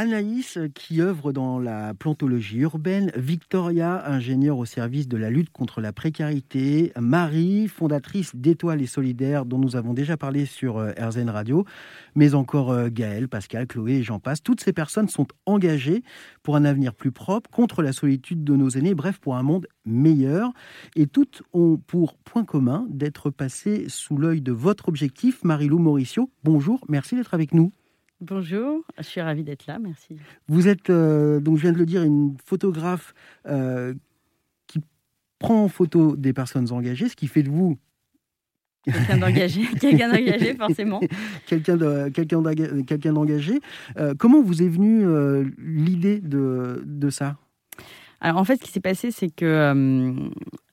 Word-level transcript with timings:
Anaïs, 0.00 0.58
qui 0.74 1.02
œuvre 1.02 1.30
dans 1.30 1.58
la 1.58 1.92
plantologie 1.92 2.60
urbaine, 2.60 3.12
Victoria, 3.16 4.10
ingénieure 4.10 4.56
au 4.56 4.64
service 4.64 5.08
de 5.08 5.18
la 5.18 5.28
lutte 5.28 5.50
contre 5.50 5.82
la 5.82 5.92
précarité, 5.92 6.90
Marie, 6.98 7.68
fondatrice 7.68 8.34
d'Étoiles 8.34 8.80
et 8.80 8.86
Solidaires, 8.86 9.44
dont 9.44 9.58
nous 9.58 9.76
avons 9.76 9.92
déjà 9.92 10.16
parlé 10.16 10.46
sur 10.46 10.78
euh, 10.78 10.92
RZN 10.98 11.28
Radio, 11.28 11.66
mais 12.14 12.32
encore 12.32 12.70
euh, 12.70 12.88
Gaël, 12.90 13.28
Pascal, 13.28 13.66
Chloé 13.66 14.02
j'en 14.02 14.20
passe. 14.20 14.42
Toutes 14.42 14.62
ces 14.62 14.72
personnes 14.72 15.10
sont 15.10 15.26
engagées 15.44 16.02
pour 16.42 16.56
un 16.56 16.64
avenir 16.64 16.94
plus 16.94 17.12
propre, 17.12 17.50
contre 17.50 17.82
la 17.82 17.92
solitude 17.92 18.42
de 18.42 18.56
nos 18.56 18.70
aînés, 18.70 18.94
bref, 18.94 19.18
pour 19.18 19.36
un 19.36 19.42
monde 19.42 19.66
meilleur. 19.84 20.50
Et 20.96 21.08
toutes 21.08 21.42
ont 21.52 21.76
pour 21.76 22.16
point 22.16 22.46
commun 22.46 22.86
d'être 22.88 23.28
passées 23.28 23.84
sous 23.88 24.16
l'œil 24.16 24.40
de 24.40 24.52
votre 24.52 24.88
objectif. 24.88 25.44
Marie-Lou 25.44 25.78
Mauricio, 25.78 26.30
bonjour, 26.42 26.80
merci 26.88 27.16
d'être 27.16 27.34
avec 27.34 27.52
nous. 27.52 27.70
Bonjour, 28.20 28.84
je 28.98 29.02
suis 29.02 29.22
ravie 29.22 29.44
d'être 29.44 29.66
là, 29.66 29.78
merci. 29.78 30.18
Vous 30.46 30.68
êtes, 30.68 30.90
euh, 30.90 31.40
donc 31.40 31.56
je 31.56 31.62
viens 31.62 31.72
de 31.72 31.78
le 31.78 31.86
dire, 31.86 32.02
une 32.02 32.36
photographe 32.44 33.14
euh, 33.46 33.94
qui 34.66 34.80
prend 35.38 35.64
en 35.64 35.68
photo 35.68 36.16
des 36.16 36.34
personnes 36.34 36.70
engagées, 36.70 37.08
ce 37.08 37.16
qui 37.16 37.28
fait 37.28 37.42
de 37.42 37.48
vous 37.48 37.78
Quelqu'un 38.84 39.16
d'engagé, 39.16 39.62
quelqu'un 39.80 40.12
d'engagé 40.12 40.54
forcément. 40.54 41.00
quelqu'un 41.46 42.10
quelqu'un 42.10 43.12
d'engagé. 43.12 43.58
Euh, 43.96 44.14
comment 44.18 44.42
vous 44.42 44.62
est 44.62 44.68
venue 44.68 45.06
l'idée 45.58 46.20
de, 46.20 46.82
de, 46.84 47.08
ça? 47.08 47.38
Alors 48.20 48.36
en 48.36 48.44
fait, 48.44 48.56
ce 48.56 48.64
qui 48.64 48.70
s'est 48.70 48.80
passé, 48.80 49.10
c'est 49.12 49.30
que 49.30 50.14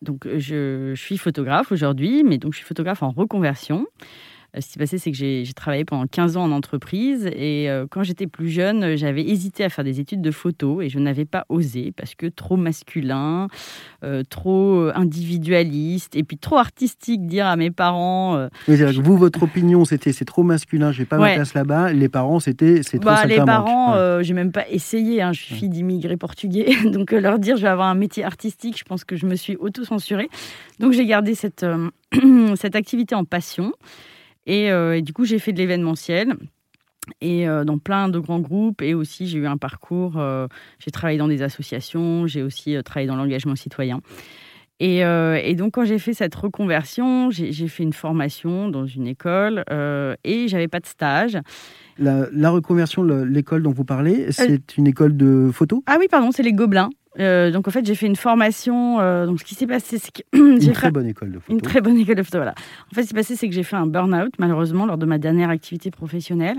donc 0.02 0.28
je, 0.28 0.92
je, 0.96 1.02
suis 1.02 1.18
photographe 1.18 1.72
aujourd'hui, 1.72 2.26
mais 2.26 2.38
donc 2.38 2.52
je 2.52 2.58
suis 2.58 2.68
photographe 2.68 3.04
en 3.04 3.12
reconversion. 3.12 3.88
Euh, 4.58 4.62
ce 4.62 4.68
qui 4.68 4.74
s'est 4.74 4.80
passé, 4.80 4.98
c'est 4.98 5.12
que 5.12 5.18
j'ai 5.18 5.46
travaillé 5.56 5.86
pendant 5.86 6.06
15 6.08 6.38
ans 6.38 6.44
en 6.44 6.52
entreprise 6.52 7.28
et 7.28 7.70
euh, 7.70 7.86
quand 7.90 8.04
j'étais 8.04 8.28
plus 8.28 8.50
jeune, 8.50 8.96
j'avais 8.96 9.24
hésité 9.24 9.64
à 9.64 9.70
faire 9.70 9.84
des 9.84 10.00
études 10.00 10.22
de 10.22 10.32
photo 10.32 10.82
et 10.82 10.90
je 10.90 11.00
n'avais 11.00 11.26
pas 11.26 11.46
osé 11.50 11.94
parce 11.96 12.16
que 12.16 12.28
trop 12.28 12.58
masculin, 12.58 13.48
euh, 14.04 14.24
trop 14.30 14.90
individualiste 14.94 16.16
et 16.16 16.24
puis 16.24 16.38
trop 16.38 16.58
artistique 16.58 17.26
dire 17.28 17.46
à 17.46 17.56
mes 17.56 17.72
parents. 17.72 18.48
vous, 18.68 19.18
votre 19.18 19.44
opinion, 19.44 19.86
c'était 19.86 20.12
c'est 20.12 20.26
trop 20.26 20.44
masculin, 20.44 20.92
je 20.92 21.00
n'ai 21.00 21.06
pas 21.06 21.18
ma 21.18 21.34
place 21.34 21.54
là-bas. 21.54 21.94
Les 21.94 22.10
parents, 22.10 22.40
c'était 22.40 22.84
c'est 22.84 23.00
trop 23.00 23.10
bah, 23.10 23.26
Les 23.26 23.38
parents, 23.38 24.22
j'ai 24.22 24.34
même 24.34 24.52
pas 24.52 24.68
essayé. 24.70 25.22
Hein, 25.22 25.34
je 25.34 25.42
suis 25.42 25.56
fille 25.56 25.70
d'immigrés 25.70 26.18
portugais, 26.18 26.68
donc 26.86 27.12
leur 27.12 27.40
dire 27.40 27.58
je 27.58 27.64
vais 27.64 27.68
avoir 27.68 27.88
un 27.88 27.96
métier 27.96 28.24
artistique, 28.24 28.78
je 28.78 28.84
pense 28.84 29.04
que 29.04 29.16
je 29.16 29.26
me 29.26 29.36
suis 29.36 29.56
auto-censurée. 29.58 30.30
Donc 30.80 30.94
j'ai 30.94 31.06
gardé 31.06 31.36
cette, 31.36 31.66
cette 32.56 32.76
activité 32.76 33.16
en 33.16 33.26
passion. 33.26 33.74
Euh, 34.50 34.94
et, 34.94 35.02
du 35.02 35.14
coup, 35.14 35.26
j'ai 35.26 35.40
fait 35.40 35.54
de 35.54 35.58
l'événementiel 35.58 36.36
et 37.22 37.48
euh, 37.48 37.64
dans 37.64 37.78
plein 37.78 38.10
de 38.10 38.20
grands 38.20 38.40
groupes. 38.40 38.82
Et 38.82 38.94
aussi, 38.94 39.28
j'ai 39.28 39.40
eu 39.40 39.48
un 39.48 39.58
parcours. 39.58 40.18
Euh, 40.18 40.48
j'ai 40.80 40.92
travaillé 40.92 41.18
dans 41.18 41.28
des 41.28 41.42
associations. 41.42 42.28
J'ai 42.28 42.44
aussi 42.44 42.76
travaillé 42.84 43.08
dans 43.08 43.16
l'engagement 43.16 43.56
citoyen. 43.56 44.02
Et, 44.80 45.04
donc, 45.56 45.74
quand 45.74 45.86
j'ai 45.86 45.98
fait 45.98 46.14
cette 46.14 46.36
reconversion, 46.36 47.32
j'ai 47.32 47.68
fait 47.68 47.82
une 47.82 47.94
formation 47.94 48.70
dans 48.70 48.86
une 48.86 49.08
école 49.08 49.64
et 50.24 50.48
j'avais 50.48 50.68
pas 50.68 50.80
de 50.80 50.86
stage. 50.86 51.40
La, 51.98 52.50
reconversion, 52.52 53.02
l'école 53.02 53.64
dont 53.64 53.72
vous 53.72 53.86
parlez, 53.86 54.32
c'est 54.32 54.78
une 54.78 54.86
école 54.86 55.18
de 55.18 55.50
photo? 55.52 55.84
Ah 55.88 55.98
oui, 56.00 56.06
pardon, 56.12 56.32
c'est 56.32 56.44
les 56.44 56.54
Gobelins. 56.54 56.92
Euh, 57.20 57.52
donc 57.52 57.68
en 57.68 57.72
fait, 57.72 57.86
j'ai 57.86 57.96
fait 57.96 58.06
une 58.06 58.16
formation. 58.16 59.00
Euh, 59.00 59.26
donc 59.26 59.40
ce 59.40 59.46
qui 59.46 59.56
s'est 59.56 59.68
passé, 59.68 59.98
c'est 59.98 60.12
que 60.12 60.22
une 60.38 60.72
très 60.72 60.92
bonne 60.92 61.08
école 61.08 61.32
de 61.32 61.40
photo. 61.40 61.54
Une 61.54 61.62
très 61.62 61.82
bonne 61.82 61.98
école 61.98 62.16
de 62.16 62.24
photo, 62.24 62.38
voilà. 62.38 62.54
En 62.92 62.96
fait, 62.96 63.02
ce 63.02 63.08
qui 63.08 63.08
s'est 63.10 63.16
passé, 63.16 63.36
c'est 63.36 63.48
que 63.48 63.56
j'ai 63.56 63.64
fait 63.64 63.76
un 63.76 63.88
burn-out 63.88 64.34
malheureusement 64.40 64.86
lors 64.86 64.98
de 64.98 65.06
ma 65.06 65.18
dernière 65.18 65.50
activité 65.50 65.92
professionnelle. 65.92 66.58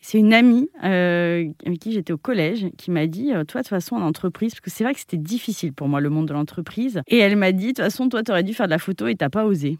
C'est 0.00 0.18
une 0.18 0.32
amie 0.32 0.68
euh, 0.84 1.48
avec 1.64 1.78
qui 1.80 1.92
j'étais 1.92 2.12
au 2.12 2.18
collège 2.18 2.66
qui 2.76 2.90
m'a 2.90 3.06
dit, 3.06 3.30
toi 3.30 3.42
de 3.42 3.44
toute 3.44 3.68
façon 3.68 3.96
en 3.96 4.02
entreprise, 4.02 4.52
parce 4.52 4.60
que 4.60 4.70
c'est 4.70 4.84
vrai 4.84 4.94
que 4.94 5.00
c'était 5.00 5.16
difficile 5.16 5.72
pour 5.72 5.88
moi 5.88 6.00
le 6.00 6.10
monde 6.10 6.28
de 6.28 6.32
l'entreprise, 6.32 7.00
et 7.08 7.18
elle 7.18 7.36
m'a 7.36 7.52
dit, 7.52 7.68
de 7.68 7.72
toute 7.72 7.84
façon, 7.84 8.08
toi, 8.08 8.22
tu 8.22 8.30
aurais 8.30 8.44
dû 8.44 8.54
faire 8.54 8.66
de 8.66 8.72
la 8.72 8.78
photo 8.78 9.06
et 9.08 9.16
t'as 9.16 9.30
pas 9.30 9.44
osé. 9.44 9.78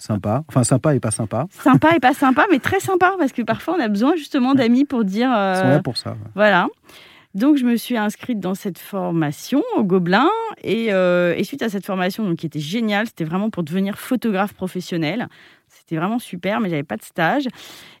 Sympa, 0.00 0.44
enfin 0.48 0.62
sympa 0.62 0.94
et 0.94 1.00
pas 1.00 1.10
sympa. 1.10 1.46
Sympa 1.50 1.96
et 1.96 1.98
pas 1.98 2.14
sympa, 2.14 2.46
mais 2.52 2.60
très 2.60 2.78
sympa 2.78 3.16
parce 3.18 3.32
que 3.32 3.42
parfois 3.42 3.74
on 3.76 3.80
a 3.80 3.88
besoin 3.88 4.14
justement 4.14 4.54
d'amis 4.54 4.84
pour 4.84 5.04
dire. 5.04 5.28
Ils 5.28 5.56
sont 5.56 5.68
là 5.68 5.82
pour 5.82 5.96
ça. 5.96 6.16
Voilà. 6.36 6.68
Donc, 7.34 7.56
je 7.56 7.64
me 7.64 7.76
suis 7.76 7.96
inscrite 7.96 8.40
dans 8.40 8.54
cette 8.54 8.78
formation 8.78 9.62
au 9.76 9.84
Gobelin. 9.84 10.28
Euh, 10.64 11.34
et, 11.36 11.44
suite 11.44 11.62
à 11.62 11.68
cette 11.68 11.84
formation, 11.84 12.24
donc, 12.24 12.38
qui 12.38 12.46
était 12.46 12.60
géniale, 12.60 13.06
c'était 13.06 13.24
vraiment 13.24 13.50
pour 13.50 13.62
devenir 13.62 13.98
photographe 13.98 14.54
professionnel. 14.54 15.28
C'était 15.68 15.96
vraiment 15.96 16.18
super, 16.18 16.60
mais 16.60 16.70
j'avais 16.70 16.82
pas 16.82 16.96
de 16.96 17.02
stage. 17.02 17.46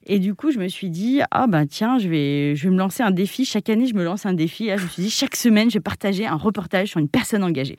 Et 0.06 0.18
du 0.18 0.34
coup, 0.34 0.50
je 0.50 0.58
me 0.58 0.68
suis 0.68 0.88
dit, 0.88 1.20
ah 1.30 1.46
ben 1.46 1.66
tiens, 1.66 1.98
je 1.98 2.08
vais, 2.08 2.56
je 2.56 2.64
vais 2.64 2.70
me 2.70 2.78
lancer 2.78 3.02
un 3.02 3.10
défi. 3.10 3.44
Chaque 3.44 3.68
année, 3.68 3.86
je 3.86 3.94
me 3.94 4.02
lance 4.02 4.24
un 4.24 4.32
défi. 4.32 4.68
Et 4.68 4.78
je 4.78 4.84
me 4.84 4.88
suis 4.88 5.02
dit, 5.02 5.10
chaque 5.10 5.36
semaine, 5.36 5.68
je 5.70 5.74
vais 5.74 5.82
partager 5.82 6.26
un 6.26 6.36
reportage 6.36 6.88
sur 6.88 7.00
une 7.00 7.08
personne 7.08 7.44
engagée. 7.44 7.78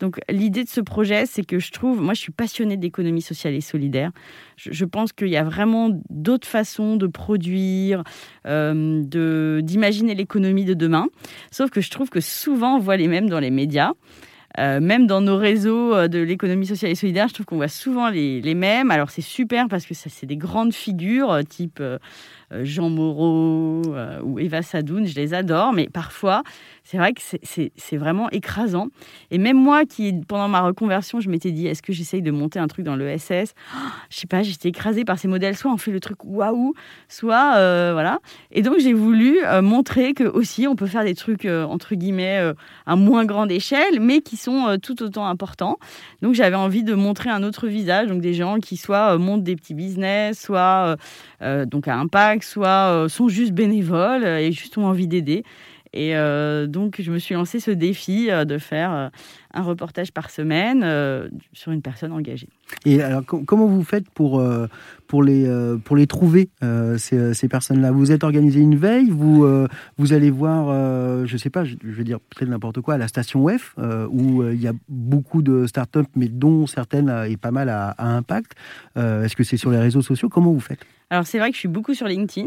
Donc 0.00 0.18
l'idée 0.30 0.64
de 0.64 0.68
ce 0.68 0.80
projet, 0.80 1.26
c'est 1.26 1.44
que 1.44 1.58
je 1.58 1.70
trouve, 1.70 2.00
moi 2.00 2.14
je 2.14 2.20
suis 2.20 2.32
passionnée 2.32 2.76
d'économie 2.76 3.22
sociale 3.22 3.54
et 3.54 3.60
solidaire. 3.60 4.10
Je, 4.56 4.84
pense 4.84 5.12
qu'il 5.12 5.28
y 5.28 5.36
a 5.36 5.44
vraiment 5.44 5.90
d'autres 6.08 6.48
façons 6.48 6.96
de 6.96 7.06
produire, 7.06 8.02
euh, 8.46 9.02
de 9.04 9.60
d'imaginer 9.62 10.14
l'économie 10.14 10.64
de 10.64 10.74
demain. 10.74 11.06
Sauf 11.50 11.70
que 11.70 11.80
je 11.80 11.90
trouve 11.90 12.08
que 12.08 12.20
souvent 12.20 12.76
on 12.76 12.78
voit 12.80 12.96
les 12.96 13.08
mêmes 13.08 13.28
dans 13.28 13.40
les 13.40 13.50
médias. 13.50 13.92
Euh, 14.58 14.80
même 14.80 15.06
dans 15.06 15.20
nos 15.20 15.36
réseaux 15.36 15.94
euh, 15.94 16.08
de 16.08 16.18
l'économie 16.18 16.66
sociale 16.66 16.90
et 16.90 16.96
solidaire, 16.96 17.28
je 17.28 17.34
trouve 17.34 17.46
qu'on 17.46 17.56
voit 17.56 17.68
souvent 17.68 18.08
les, 18.08 18.40
les 18.40 18.54
mêmes. 18.54 18.90
Alors 18.90 19.10
c'est 19.10 19.22
super 19.22 19.68
parce 19.68 19.86
que 19.86 19.94
c'est 19.94 20.26
des 20.26 20.36
grandes 20.36 20.74
figures 20.74 21.38
type 21.48 21.80
Jean 22.62 22.90
Moreau 22.90 23.82
ou 24.24 24.38
Eva 24.38 24.62
Sadoun, 24.62 25.06
je 25.06 25.14
les 25.14 25.34
adore, 25.34 25.72
mais 25.72 25.88
parfois 25.88 26.42
c'est 26.90 26.98
vrai 26.98 27.12
que 27.12 27.20
c'est 27.22 27.96
vraiment 27.96 28.28
écrasant. 28.30 28.88
Et 29.30 29.38
même 29.38 29.56
moi, 29.56 29.84
qui 29.84 30.12
pendant 30.26 30.48
ma 30.48 30.60
reconversion, 30.60 31.20
je 31.20 31.28
m'étais 31.28 31.52
dit, 31.52 31.68
est-ce 31.68 31.82
que 31.82 31.92
j'essaye 31.92 32.20
de 32.20 32.32
monter 32.32 32.58
un 32.58 32.66
truc 32.66 32.84
dans 32.84 32.96
l'ESS 32.96 33.20
SS 33.20 33.54
Je 34.08 34.16
sais 34.16 34.26
pas, 34.26 34.42
j'étais 34.42 34.70
écrasée 34.70 35.04
par 35.04 35.16
ces 35.16 35.28
modèles. 35.28 35.56
Soit 35.56 35.72
on 35.72 35.76
fait 35.76 35.92
le 35.92 36.00
truc 36.00 36.24
waouh, 36.24 36.74
soit 37.08 37.54
euh, 37.56 37.90
voilà. 37.92 38.18
Et 38.50 38.62
donc 38.62 38.78
j'ai 38.80 38.92
voulu 38.92 39.38
euh, 39.44 39.62
montrer 39.62 40.14
que 40.14 40.24
aussi 40.24 40.66
on 40.66 40.74
peut 40.74 40.86
faire 40.86 41.04
des 41.04 41.14
trucs 41.14 41.44
euh, 41.44 41.64
entre 41.64 41.94
guillemets 41.94 42.40
à 42.86 42.96
moins 42.96 43.24
grande 43.24 43.52
échelle, 43.52 44.00
mais 44.00 44.20
qui 44.20 44.36
sont 44.36 44.76
tout 44.82 45.00
autant 45.02 45.26
importants. 45.26 45.78
Donc 46.22 46.34
j'avais 46.34 46.56
envie 46.56 46.82
de 46.82 46.94
montrer 46.94 47.30
un 47.30 47.44
autre 47.44 47.68
visage, 47.68 48.08
donc 48.08 48.20
des 48.20 48.34
gens 48.34 48.58
qui 48.58 48.76
soit 48.76 49.16
montent 49.16 49.44
des 49.44 49.54
petits 49.54 49.74
business, 49.74 50.40
soit 50.40 50.96
donc 51.40 51.86
à 51.86 51.96
impact, 51.96 52.39
soit 52.44 53.06
sont 53.08 53.28
juste 53.28 53.52
bénévoles 53.52 54.24
et 54.24 54.52
juste 54.52 54.78
ont 54.78 54.86
envie 54.86 55.08
d'aider. 55.08 55.44
Et 55.92 56.16
euh, 56.16 56.66
donc, 56.66 57.00
je 57.00 57.10
me 57.10 57.18
suis 57.18 57.34
lancé 57.34 57.58
ce 57.58 57.70
défi 57.70 58.30
euh, 58.30 58.44
de 58.44 58.58
faire 58.58 58.92
euh, 58.92 59.08
un 59.52 59.62
reportage 59.62 60.12
par 60.12 60.30
semaine 60.30 60.86
sur 61.52 61.72
une 61.72 61.82
personne 61.82 62.12
engagée. 62.12 62.48
Et 62.84 63.02
alors, 63.02 63.24
comment 63.24 63.66
vous 63.66 63.82
faites 63.82 64.08
pour, 64.10 64.40
pour, 65.08 65.24
les, 65.24 65.50
pour 65.84 65.96
les 65.96 66.06
trouver, 66.06 66.50
ces, 66.98 67.34
ces 67.34 67.48
personnes-là? 67.48 67.90
Vous 67.90 68.12
êtes 68.12 68.22
organisé 68.22 68.60
une 68.60 68.76
veille 68.76 69.10
Vous, 69.10 69.44
vous 69.98 70.12
allez 70.12 70.30
voir, 70.30 70.68
je 71.26 71.32
ne 71.32 71.36
sais 71.36 71.50
pas, 71.50 71.64
je 71.64 71.74
vais 71.82 72.04
dire 72.04 72.20
peut-être 72.20 72.48
n'importe 72.48 72.80
quoi, 72.80 72.94
à 72.94 72.98
la 72.98 73.08
station 73.08 73.42
WEF, 73.42 73.74
où 74.10 74.44
il 74.44 74.60
y 74.60 74.68
a 74.68 74.72
beaucoup 74.88 75.42
de 75.42 75.66
startups, 75.66 75.98
mais 76.14 76.28
dont 76.28 76.68
certaines 76.68 77.12
et 77.28 77.36
pas 77.36 77.50
mal 77.50 77.68
à 77.70 77.96
impact. 77.98 78.52
Est-ce 78.94 79.34
que 79.34 79.42
c'est 79.42 79.56
sur 79.56 79.72
les 79.72 79.78
réseaux 79.78 80.02
sociaux? 80.02 80.28
Comment 80.28 80.52
vous 80.52 80.60
faites? 80.60 80.86
Alors 81.10 81.26
c'est 81.26 81.38
vrai 81.38 81.50
que 81.50 81.56
je 81.56 81.60
suis 81.60 81.68
beaucoup 81.68 81.94
sur 81.94 82.06
LinkedIn. 82.06 82.46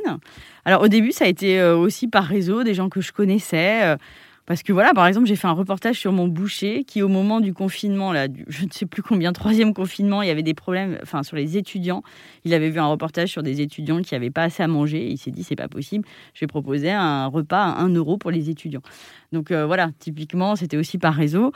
Alors 0.66 0.82
au 0.82 0.88
début, 0.88 1.12
ça 1.12 1.26
a 1.26 1.28
été 1.28 1.60
euh, 1.60 1.76
aussi 1.76 2.08
par 2.08 2.24
réseau, 2.24 2.64
des 2.64 2.74
gens 2.74 2.90
que 2.90 3.02
je 3.02 3.12
connaissais. 3.12 3.98
Euh, 4.44 4.54
parce 4.54 4.64
que 4.64 4.74
voilà, 4.74 4.94
par 4.94 5.08
exemple, 5.08 5.28
j'ai 5.28 5.36
fait 5.36 5.48
un 5.48 5.54
reportage 5.54 6.00
sur 6.00 6.12
mon 6.12 6.28
boucher 6.28 6.84
qui, 6.84 7.02
au 7.02 7.08
moment 7.08 7.40
du 7.40 7.54
confinement, 7.54 8.12
là, 8.14 8.28
je 8.48 8.66
ne 8.66 8.72
sais 8.72 8.86
plus 8.86 9.02
combien, 9.02 9.34
troisième 9.34 9.74
confinement, 9.74 10.22
il 10.22 10.28
y 10.28 10.32
avait 10.32 10.44
des 10.44 10.54
problèmes, 10.54 10.98
enfin, 11.02 11.24
sur 11.24 11.36
les 11.36 11.58
étudiants. 11.58 12.04
Il 12.46 12.54
avait 12.54 12.70
vu 12.70 12.80
un 12.80 12.88
reportage 12.88 13.30
sur 13.30 13.44
des 13.44 13.62
étudiants 13.62 14.02
qui 14.02 14.14
n'avaient 14.14 14.32
pas 14.32 14.44
assez 14.44 14.64
à 14.64 14.68
manger. 14.68 15.08
il 15.08 15.18
s'est 15.18 15.32
dit, 15.32 15.44
c'est 15.44 15.56
pas 15.56 15.68
possible, 15.68 16.06
je 16.34 16.42
vais 16.42 16.48
proposer 16.48 16.92
un 16.92 17.28
repas 17.28 17.64
à 17.64 17.82
1 17.82 17.90
euro 17.96 18.18
pour 18.18 18.32
les 18.32 18.50
étudiants. 18.50 18.82
Donc 19.32 19.50
euh, 19.50 19.66
voilà, 19.66 19.90
typiquement, 20.00 20.56
c'était 20.56 20.78
aussi 20.78 20.98
par 20.98 21.14
réseau. 21.14 21.52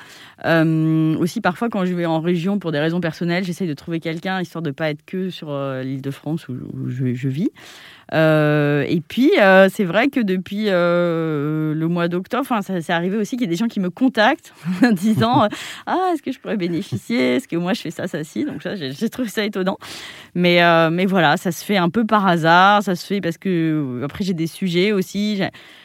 aussi, 0.46 1.42
parfois, 1.42 1.70
quand 1.70 1.86
je 1.86 1.94
vais 1.94 2.06
en 2.06 2.20
région 2.20 2.58
pour 2.58 2.72
des 2.72 2.80
raisons 2.80 3.02
personnelles, 3.02 3.44
j'essaye 3.44 3.68
de 3.68 3.74
trouver 3.74 4.00
quelqu'un 4.00 4.42
histoire 4.42 4.62
de 4.62 4.70
ne 4.70 4.74
pas 4.74 4.90
être 4.90 5.06
que 5.06 5.30
sur 5.30 5.50
l'île 5.84 6.02
de 6.02 6.12
France 6.12 6.48
où, 6.48 6.56
je 6.88 7.28
vis. 7.28 7.52
Euh, 8.14 8.86
et 8.88 9.02
puis, 9.02 9.32
euh, 9.40 9.68
c'est 9.72 9.84
vrai 9.84 10.10
que 10.10 10.20
depuis 10.20 10.66
euh, 10.68 11.74
le 11.74 11.88
mois 11.88 12.08
d'octobre, 12.08 12.46
ça 12.62 12.77
c'est 12.82 12.94
arrivé 12.94 13.18
aussi 13.18 13.38
qu'il 13.38 13.46
y 13.46 13.50
a 13.50 13.50
des 13.50 13.58
gens 13.58 13.68
qui 13.68 13.80
me 13.80 13.90
contactent 13.90 14.54
en 14.84 14.92
disant 14.92 15.48
Ah, 15.86 16.12
est-ce 16.14 16.22
que 16.22 16.32
je 16.32 16.40
pourrais 16.40 16.58
bénéficier? 16.58 17.36
Est-ce 17.36 17.48
que 17.48 17.56
moi 17.56 17.74
je 17.74 17.82
fais 17.82 17.92
ça, 17.92 18.08
ça, 18.08 18.24
si 18.24 18.46
Donc, 18.46 18.64
ça, 18.64 18.76
j'ai 18.76 19.10
trouvé 19.10 19.30
ça 19.30 19.44
étonnant. 19.44 19.78
Mais, 20.36 20.62
mais 20.92 21.06
voilà, 21.06 21.38
ça 21.38 21.52
se 21.52 21.64
fait 21.64 21.78
un 21.78 21.90
peu 21.90 22.06
par 22.06 22.28
hasard. 22.28 22.84
Ça 22.84 22.96
se 22.96 23.06
fait 23.06 23.22
parce 23.22 23.38
que, 23.38 24.02
après, 24.04 24.24
j'ai 24.24 24.34
des 24.34 24.48
sujets 24.48 24.92
aussi. 24.92 25.42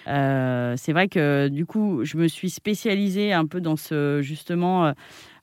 c'est 0.06 0.92
vrai 0.92 1.08
que 1.08 1.48
du 1.48 1.66
coup, 1.66 2.04
je 2.04 2.16
me 2.16 2.28
suis 2.28 2.50
spécialisée 2.50 3.32
un 3.32 3.46
peu 3.46 3.60
dans 3.60 3.76
ce, 3.76 4.20
justement, 4.22 4.92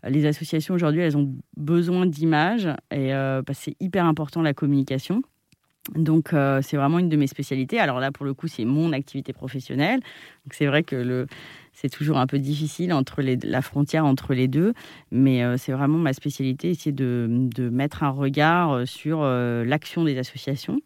les 0.08 0.26
associations 0.26 0.74
aujourd'hui, 0.74 1.02
elles 1.02 1.18
ont 1.18 1.34
besoin 1.58 2.06
d'images 2.06 2.70
et 2.92 3.12
bah, 3.12 3.54
c'est 3.54 3.76
hyper 3.80 4.06
important 4.06 4.42
la 4.42 4.54
communication. 4.54 5.22
Donc, 5.96 6.30
c'est 6.62 6.78
vraiment 6.78 7.00
une 7.00 7.10
de 7.10 7.18
mes 7.18 7.28
spécialités. 7.28 7.80
Alors 7.80 8.00
là, 8.00 8.12
pour 8.12 8.26
le 8.26 8.34
coup, 8.34 8.48
c'est 8.48 8.66
mon 8.66 8.94
activité 8.94 9.34
professionnelle. 9.34 10.00
C'est 10.52 10.68
vrai 10.68 10.84
que 10.84 10.96
le, 10.96 11.28
c'est 11.74 11.90
toujours 11.90 12.18
un 12.18 12.28
peu 12.28 12.40
difficile 12.40 12.94
entre 12.94 13.22
la 13.22 13.62
frontière 13.62 14.06
entre 14.06 14.34
les 14.34 14.48
deux, 14.48 14.74
mais 15.12 15.42
c'est 15.58 15.72
vraiment 15.72 15.98
ma 15.98 16.14
spécialité, 16.14 16.70
essayer 16.70 16.92
de, 16.92 17.28
de 17.30 17.70
mettre 17.70 18.04
un 18.04 18.10
regard 18.10 18.88
sur 18.88 19.24
l'action 19.24 20.04
des 20.04 20.18
associations. 20.18 20.80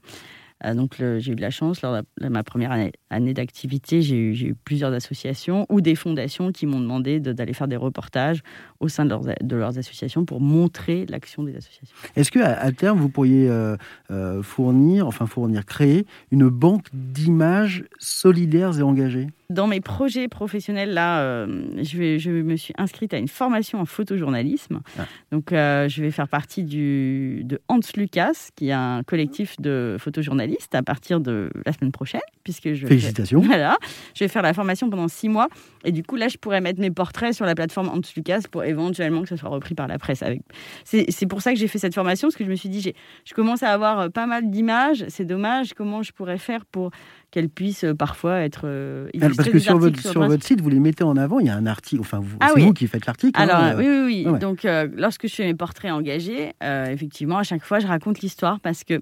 Euh, 0.66 0.74
donc, 0.74 0.96
j'ai 0.98 1.32
eu 1.32 1.36
de 1.36 1.42
la 1.42 1.50
chance, 1.50 1.82
lors 1.82 2.02
de 2.20 2.28
ma 2.28 2.44
première 2.44 2.72
année, 2.72 2.92
d'activité, 3.20 4.02
j'ai 4.02 4.18
eu, 4.18 4.56
plusieurs 4.66 4.94
associations 4.94 5.66
ou 5.70 5.82
des 5.82 5.96
fondations 5.96 6.52
qui 6.52 6.66
m'ont 6.66 6.80
demandé 6.80 7.20
d'aller 7.20 7.54
faire 7.54 7.68
des 7.68 7.76
reportages 7.76 8.42
au 8.80 8.88
sein 8.88 9.06
de 9.06 9.10
leurs, 9.10 9.24
de 9.42 9.56
leurs 9.56 9.78
associations 9.78 10.26
pour 10.26 10.42
montrer 10.42 11.06
l'action 11.08 11.44
des 11.44 11.56
associations. 11.56 11.96
Est-ce 12.16 12.32
qu'à 12.32 12.60
à 12.60 12.72
terme, 12.72 13.00
vous 13.00 13.10
pourriez 13.10 13.50
euh, 13.50 13.76
euh, 14.12 14.42
fournir, 14.44 15.08
enfin 15.08 15.26
fournir, 15.26 15.66
créer 15.66 16.06
une 16.32 16.50
banque 16.50 16.88
d'images 16.94 17.86
solidaires 18.00 18.78
et 18.78 18.82
engagées? 18.82 19.28
Dans 19.50 19.68
mes 19.68 19.82
projets 19.82 20.28
professionnels, 20.28 20.94
là, 20.94 21.22
euh, 21.22 21.64
je, 21.82 21.98
vais, 21.98 22.20
je 22.20 22.32
me 22.32 22.56
suis 22.56 22.74
inscrite 22.78 23.14
à 23.14 23.18
une 23.18 23.28
formation 23.28 23.80
en 23.80 23.86
photojournalisme. 23.86 24.82
Ah. 24.98 25.06
Donc, 25.32 25.50
je 25.52 26.02
vais 26.02 26.12
faire 26.12 26.28
partie 26.28 26.64
du, 26.64 27.44
de 27.44 27.62
Hans 27.68 27.80
Lucas, 27.96 28.50
qui 28.56 28.70
est 28.70 28.74
un 28.74 29.04
collectif 29.04 29.60
de 29.60 29.98
photojournalistes 30.00 30.74
à 30.74 30.82
partir 30.82 31.20
de 31.20 31.52
la 31.66 31.74
semaine 31.74 31.92
prochaine. 31.92 32.22
Puisque 32.44 32.74
je 32.74 32.88
Félicitations. 33.04 33.40
voilà. 33.46 33.78
Je 34.16 34.24
vais 34.24 34.28
faire 34.28 34.42
la 34.42 34.54
formation 34.54 34.90
pendant 34.90 35.08
six 35.08 35.30
mois. 35.30 35.48
Et 35.86 35.92
du 35.92 36.04
coup, 36.04 36.16
là, 36.16 36.28
je 36.28 36.38
pourrais 36.38 36.62
mettre 36.62 36.80
mes 36.80 36.92
portraits 36.92 37.34
sur 37.34 37.46
la 37.46 37.56
plateforme 37.56 37.90
Hans 37.90 38.02
Lucas 38.16 38.42
pour 38.50 38.64
éventuellement 38.64 39.24
que 39.24 39.30
ce 39.30 39.36
soit 39.36 39.50
repris 39.50 39.76
par 39.76 39.88
la 39.88 40.00
presse. 40.00 40.24
Avec... 40.24 40.42
C'est 40.86 41.28
pour 41.28 41.42
ça 41.42 41.54
que 41.54 41.60
j'ai 41.60 41.68
fait 41.68 41.80
cette 41.80 41.94
formation, 41.94 42.28
parce 42.28 42.36
que 42.36 42.46
je 42.46 42.50
me 42.50 42.56
suis 42.56 42.70
dit, 42.70 42.94
je 43.26 43.34
commence 43.34 43.64
à 43.64 43.72
avoir 43.72 44.00
euh, 44.00 44.10
pas 44.10 44.26
mal 44.26 44.50
d'images. 44.50 45.06
C'est 45.10 45.26
dommage. 45.26 45.74
Comment 45.74 46.04
je 46.04 46.12
pourrais 46.12 46.38
faire 46.38 46.66
pour 46.66 46.92
qu'elles 47.32 47.50
puissent 47.50 47.84
euh, 47.84 47.96
parfois 47.96 48.40
être 48.40 48.62
euh, 48.66 49.10
Parce 49.20 49.50
que 49.50 49.60
sur, 49.60 49.78
votre, 49.78 50.00
sur, 50.00 50.24
votre, 50.26 50.44
site, 50.44 50.62
vous 50.62 50.70
les 50.70 50.80
mettez 50.80 51.04
en 51.04 51.18
avant, 51.18 51.40
il 51.40 51.48
y 51.48 51.50
a 51.50 51.56
un 51.56 51.66
article, 51.66 52.02
enfin, 52.02 52.22
ah 52.40 52.52
c'est 52.56 52.62
vous 52.62 52.74
qui 52.74 52.88
faites 52.88 53.06
l'article. 53.06 53.40
Hein, 53.40 53.48
Alors, 53.50 53.80
oui, 53.80 53.88
oui, 53.88 54.26
oui. 54.26 54.40
Donc, 54.40 54.66
lorsque 54.96 55.28
je 55.28 55.36
fais 55.36 55.46
mes 55.46 55.56
portraits 55.56 55.92
engagés, 55.92 56.52
effectivement, 56.62 57.38
à 57.40 57.44
chaque 57.44 57.64
fois, 57.64 57.80
je 57.80 57.88
raconte 57.88 58.22
l'histoire 58.22 58.60
parce 58.60 58.84
que 58.84 59.02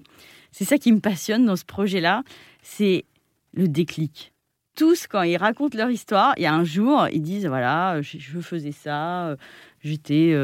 c'est 0.50 0.64
ça 0.64 0.78
qui 0.78 0.92
me 0.92 1.00
passionne 1.00 1.46
dans 1.46 1.56
ce 1.56 1.64
projet-là, 1.64 2.22
c'est 2.62 3.04
le 3.52 3.68
déclic. 3.68 4.32
Tous, 4.74 5.06
quand 5.06 5.22
ils 5.22 5.36
racontent 5.36 5.76
leur 5.76 5.90
histoire, 5.90 6.32
il 6.38 6.44
y 6.44 6.46
a 6.46 6.54
un 6.54 6.64
jour, 6.64 7.06
ils 7.12 7.20
disent, 7.20 7.46
voilà, 7.46 8.00
je 8.00 8.40
faisais 8.40 8.72
ça, 8.72 9.36
j'étais 9.82 10.34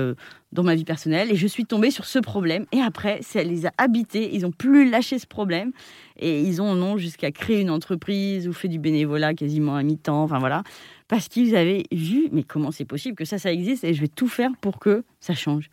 dans 0.53 0.63
ma 0.63 0.75
vie 0.75 0.85
personnelle 0.85 1.31
et 1.33 1.35
je 1.35 1.47
suis 1.47 1.65
tombée 1.65 1.91
sur 1.91 2.05
ce 2.05 2.19
problème. 2.19 2.67
Et 2.73 2.81
après, 2.81 3.21
ça 3.23 3.43
les 3.43 3.65
a 3.65 3.73
habités. 3.79 4.35
Ils 4.35 4.43
n'ont 4.43 4.53
plus 4.53 4.91
lâché 4.91 5.19
ce 5.19 5.27
problème 5.27 5.73
et 6.19 6.43
ils 6.43 6.61
ont 6.61 6.75
non 6.75 6.99
jusqu'à 6.99 7.31
créer 7.31 7.61
une 7.61 7.71
entreprise 7.71 8.49
ou 8.49 8.53
fait 8.53 8.69
du 8.69 8.79
bénévolat 8.79 9.33
quasiment 9.33 9.77
à 9.77 9.83
mi-temps. 9.83 10.25
Enfin 10.25 10.39
voilà, 10.39 10.63
parce 11.09 11.29
qu'ils 11.29 11.57
avaient 11.57 11.85
vu, 11.91 12.29
mais 12.31 12.43
comment 12.43 12.71
c'est 12.71 12.85
possible 12.85 13.17
que 13.17 13.25
ça, 13.25 13.39
ça 13.39 13.51
existe 13.51 13.83
et 13.85 13.95
je 13.95 14.01
vais 14.03 14.09
tout 14.09 14.29
faire 14.29 14.51
pour 14.61 14.79
que 14.79 15.05
ça 15.21 15.35
change. 15.35 15.71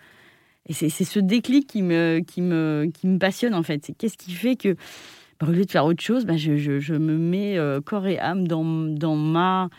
Et 0.67 0.73
c'est 0.73 0.89
ce 0.89 1.19
déclic 1.19 1.67
qui 1.67 1.83
me, 1.83 2.21
qui, 2.25 2.41
me, 2.41 2.89
qui 2.93 3.07
me 3.07 3.19
passionne 3.19 3.53
en 3.53 3.63
fait. 3.63 3.85
C'est 3.85 3.93
qu'est-ce 3.93 4.17
qui 4.17 4.31
fait 4.31 4.55
que, 4.55 4.75
bah, 5.39 5.47
au 5.47 5.51
lieu 5.51 5.65
de 5.65 5.71
faire 5.71 5.85
autre 5.85 6.03
chose, 6.03 6.25
bah, 6.25 6.37
je, 6.37 6.57
je, 6.57 6.79
je, 6.79 6.93
me 6.93 7.17
mets 7.17 7.57
euh, 7.57 7.81
corps 7.81 8.07
et 8.07 8.19
âme 8.19 8.47
dans, 8.47 8.63
dans 8.63 9.15
ma 9.15 9.69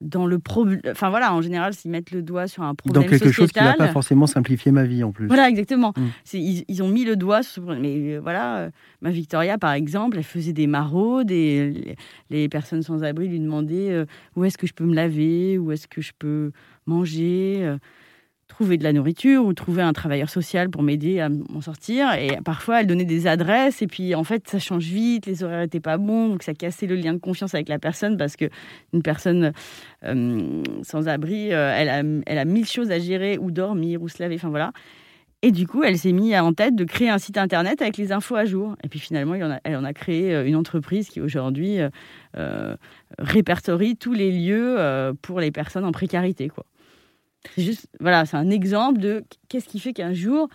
dans 0.00 0.26
le 0.26 0.38
problème. 0.38 0.80
Enfin 0.90 1.10
voilà, 1.10 1.34
en 1.34 1.42
général, 1.42 1.74
s'ils 1.74 1.90
mettent 1.90 2.10
le 2.10 2.22
doigt 2.22 2.48
sur 2.48 2.62
un 2.62 2.74
problème 2.74 3.02
Dans 3.02 3.08
quelque 3.08 3.30
chose 3.30 3.52
qui 3.52 3.62
n'a 3.62 3.74
pas 3.74 3.88
forcément 3.88 4.26
simplifié 4.26 4.72
ma 4.72 4.84
vie 4.84 5.04
en 5.04 5.12
plus. 5.12 5.26
Voilà, 5.26 5.48
exactement. 5.48 5.92
Mm. 5.96 6.06
Ils, 6.34 6.64
ils, 6.68 6.82
ont 6.82 6.88
mis 6.88 7.04
le 7.04 7.16
doigt 7.16 7.42
sur 7.42 7.54
ce 7.54 7.60
problème. 7.60 7.82
Mais 7.82 8.14
euh, 8.14 8.20
voilà, 8.20 8.58
euh, 8.58 8.70
ma 9.02 9.10
Victoria, 9.10 9.58
par 9.58 9.72
exemple, 9.72 10.16
elle 10.16 10.24
faisait 10.24 10.52
des 10.52 10.66
maraudes 10.66 11.30
et 11.30 11.96
les, 12.30 12.48
personnes 12.48 12.82
sans 12.82 13.04
abri 13.04 13.28
lui 13.28 13.40
demandaient 13.40 13.90
euh, 13.90 14.06
où 14.36 14.44
est-ce 14.44 14.56
que 14.56 14.66
je 14.66 14.72
peux 14.72 14.84
me 14.84 14.94
laver, 14.94 15.58
où 15.58 15.70
est-ce 15.70 15.86
que 15.86 16.00
je 16.00 16.12
peux 16.18 16.52
manger 16.86 17.76
trouver 18.50 18.76
de 18.76 18.84
la 18.84 18.92
nourriture 18.92 19.44
ou 19.44 19.54
trouver 19.54 19.80
un 19.80 19.92
travailleur 19.92 20.28
social 20.28 20.70
pour 20.70 20.82
m'aider 20.82 21.20
à 21.20 21.28
m'en 21.28 21.60
sortir. 21.60 22.12
Et 22.14 22.36
parfois, 22.44 22.80
elle 22.80 22.88
donnait 22.88 23.04
des 23.04 23.28
adresses 23.28 23.80
et 23.80 23.86
puis 23.86 24.14
en 24.14 24.24
fait, 24.24 24.48
ça 24.48 24.58
change 24.58 24.84
vite, 24.84 25.26
les 25.26 25.44
horaires 25.44 25.60
n'étaient 25.60 25.80
pas 25.80 25.96
bons, 25.98 26.28
donc 26.28 26.42
ça 26.42 26.52
cassait 26.52 26.86
le 26.86 26.96
lien 26.96 27.14
de 27.14 27.18
confiance 27.18 27.54
avec 27.54 27.68
la 27.68 27.78
personne 27.78 28.16
parce 28.16 28.36
que 28.36 28.46
une 28.92 29.02
personne 29.02 29.52
euh, 30.04 30.62
sans 30.82 31.08
abri, 31.08 31.52
euh, 31.52 31.72
elle, 31.74 31.88
a, 31.88 32.02
elle 32.26 32.38
a 32.38 32.44
mille 32.44 32.66
choses 32.66 32.90
à 32.90 32.98
gérer, 32.98 33.38
ou 33.38 33.52
dormir, 33.52 34.02
ou 34.02 34.08
se 34.08 34.20
laver, 34.20 34.34
enfin 34.34 34.50
voilà. 34.50 34.72
Et 35.42 35.52
du 35.52 35.66
coup, 35.66 35.84
elle 35.84 35.96
s'est 35.96 36.12
mise 36.12 36.34
en 36.34 36.52
tête 36.52 36.74
de 36.74 36.84
créer 36.84 37.08
un 37.08 37.18
site 37.18 37.38
internet 37.38 37.80
avec 37.80 37.96
les 37.96 38.12
infos 38.12 38.34
à 38.34 38.44
jour. 38.44 38.76
Et 38.84 38.88
puis 38.88 38.98
finalement, 38.98 39.34
elle 39.64 39.76
en 39.76 39.84
a 39.84 39.92
créé 39.94 40.34
euh, 40.34 40.44
une 40.44 40.56
entreprise 40.56 41.08
qui 41.08 41.20
aujourd'hui 41.20 41.78
répertorie 43.18 43.96
tous 43.96 44.12
les 44.12 44.32
lieux 44.32 44.76
pour 45.22 45.40
les 45.40 45.50
personnes 45.50 45.84
en 45.84 45.92
précarité. 45.92 46.48
Quoi. 46.48 46.64
C'est 47.54 47.62
juste, 47.62 47.86
voilà, 48.00 48.26
c'est 48.26 48.36
un 48.36 48.50
exemple 48.50 49.00
de 49.00 49.24
qu'est-ce 49.48 49.68
qui 49.68 49.80
fait 49.80 49.92
qu'un 49.92 50.12
jour, 50.12 50.48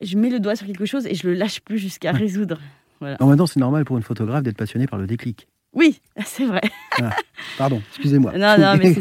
je 0.00 0.16
mets 0.16 0.30
le 0.30 0.40
doigt 0.40 0.56
sur 0.56 0.66
quelque 0.66 0.86
chose 0.86 1.06
et 1.06 1.14
je 1.14 1.26
le 1.26 1.34
lâche 1.34 1.60
plus 1.60 1.78
jusqu'à 1.78 2.12
résoudre. 2.12 2.60
Voilà. 3.00 3.16
En 3.20 3.26
même 3.26 3.38
temps, 3.38 3.46
c'est 3.46 3.60
normal 3.60 3.84
pour 3.84 3.96
une 3.96 4.02
photographe 4.02 4.42
d'être 4.42 4.56
passionnée 4.56 4.86
par 4.86 4.98
le 4.98 5.06
déclic. 5.06 5.48
Oui, 5.74 6.00
c'est 6.24 6.46
vrai. 6.46 6.60
Ah, 7.02 7.10
pardon, 7.58 7.82
excusez-moi. 7.90 8.32
Non, 8.32 8.56
non, 8.58 8.76
mais 8.76 8.94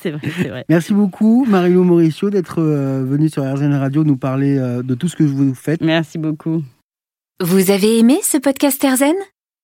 c'est 0.00 0.10
vrai, 0.10 0.48
vrai, 0.48 0.64
Merci 0.68 0.94
beaucoup, 0.94 1.44
Marilou 1.48 1.84
Mauricio, 1.84 2.30
d'être 2.30 2.60
euh, 2.60 3.04
venue 3.04 3.28
sur 3.28 3.44
RZN 3.44 3.74
Radio 3.74 4.04
nous 4.04 4.16
parler 4.16 4.56
euh, 4.58 4.82
de 4.82 4.94
tout 4.94 5.08
ce 5.08 5.16
que 5.16 5.24
vous 5.24 5.54
faites. 5.54 5.80
Merci 5.82 6.18
beaucoup. 6.18 6.62
Vous 7.40 7.70
avez 7.70 7.98
aimé 7.98 8.18
ce 8.22 8.38
podcast 8.38 8.82
RZN 8.82 9.14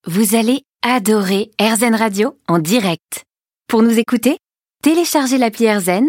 Vous 0.06 0.34
allez 0.34 0.62
adorer 0.82 1.50
RZN 1.60 1.94
Radio 1.94 2.36
en 2.48 2.58
direct. 2.58 3.24
Pour 3.68 3.82
nous 3.82 3.98
écouter, 3.98 4.38
téléchargez 4.82 5.38
l'appli 5.38 5.70
RZN 5.70 6.08